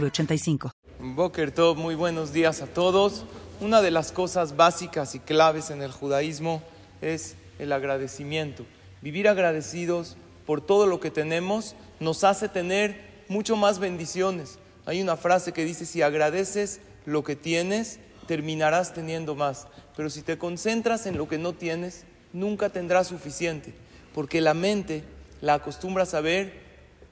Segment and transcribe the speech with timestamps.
[0.00, 0.70] 906985.
[1.00, 3.24] Boker Tov, muy buenos días a todos.
[3.60, 6.62] Una de las cosas básicas y claves en el judaísmo
[7.00, 8.64] es el agradecimiento.
[9.02, 14.58] Vivir agradecidos por todo lo que tenemos nos hace tener mucho más bendiciones.
[14.86, 19.66] Hay una frase que dice, si agradeces lo que tienes, terminarás teniendo más.
[19.96, 23.74] Pero si te concentras en lo que no tienes, nunca tendrás suficiente.
[24.14, 25.04] Porque la mente
[25.40, 26.60] la acostumbra a saber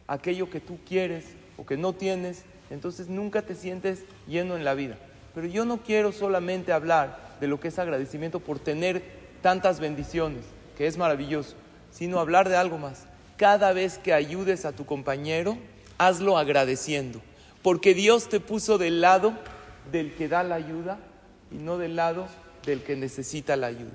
[0.07, 1.25] aquello que tú quieres
[1.57, 4.97] o que no tienes, entonces nunca te sientes lleno en la vida.
[5.35, 9.03] Pero yo no quiero solamente hablar de lo que es agradecimiento por tener
[9.43, 10.45] tantas bendiciones,
[10.77, 11.55] que es maravilloso,
[11.91, 13.05] sino hablar de algo más.
[13.37, 15.59] Cada vez que ayudes a tu compañero,
[15.99, 17.21] hazlo agradeciendo,
[17.63, 19.35] porque Dios te puso del lado
[19.91, 20.99] del que da la ayuda
[21.51, 22.27] y no del lado
[22.65, 23.93] del que necesita la ayuda.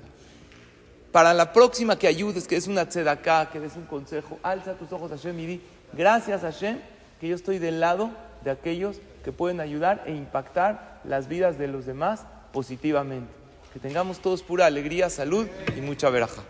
[1.10, 4.92] Para la próxima que ayudes, que es una tzedaká, que des un consejo, alza tus
[4.92, 5.60] ojos a Hashem y di,
[5.94, 6.78] gracias Hashem,
[7.20, 8.10] que yo estoy del lado
[8.44, 13.32] de aquellos que pueden ayudar e impactar las vidas de los demás positivamente.
[13.72, 16.42] Que tengamos todos pura alegría, salud y mucha veraja.